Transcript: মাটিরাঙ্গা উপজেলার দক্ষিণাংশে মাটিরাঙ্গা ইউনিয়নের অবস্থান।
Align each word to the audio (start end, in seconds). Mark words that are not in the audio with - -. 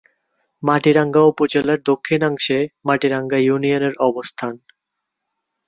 মাটিরাঙ্গা 0.63 1.21
উপজেলার 1.23 1.79
দক্ষিণাংশে 1.85 2.57
মাটিরাঙ্গা 2.85 3.37
ইউনিয়নের 3.39 3.93
অবস্থান। 3.99 4.53